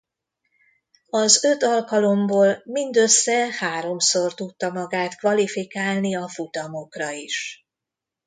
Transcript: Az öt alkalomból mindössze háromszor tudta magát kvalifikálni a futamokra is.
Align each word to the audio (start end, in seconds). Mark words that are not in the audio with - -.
Az 1.09 1.43
öt 1.43 1.63
alkalomból 1.63 2.61
mindössze 2.65 3.53
háromszor 3.57 4.33
tudta 4.33 4.69
magát 4.71 5.17
kvalifikálni 5.17 6.15
a 6.15 6.27
futamokra 6.27 7.11
is. 7.11 7.65